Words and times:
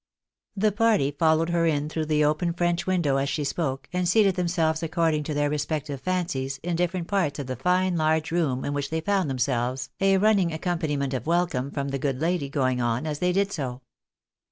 The 0.57 0.71
party 0.71 1.11
followed 1.11 1.49
her 1.51 1.67
in 1.67 1.87
through 1.87 2.07
the 2.07 2.25
open 2.25 2.53
French 2.53 2.87
window 2.87 3.17
as 3.17 3.29
she 3.29 3.43
spoke, 3.43 3.87
and 3.93 4.09
seated 4.09 4.33
themselves 4.35 4.81
according 4.81 5.21
to 5.25 5.35
their 5.35 5.47
respective 5.47 6.01
fancies 6.01 6.57
in 6.63 6.75
different 6.75 7.07
parts 7.07 7.37
of 7.37 7.45
the 7.45 7.55
fine 7.55 7.95
large 7.97 8.31
room 8.31 8.65
in 8.65 8.73
which 8.73 8.89
they 8.89 9.01
found 9.01 9.29
them 9.29 9.37
selves, 9.37 9.91
a 9.99 10.17
running 10.17 10.51
accompaniment 10.51 11.13
of 11.13 11.27
welcome 11.27 11.69
from 11.69 11.89
the 11.89 11.99
good 11.99 12.19
lady 12.19 12.49
going 12.49 12.81
on 12.81 13.05
as 13.05 13.19
they 13.19 13.31
did 13.31 13.51
so. 13.51 13.81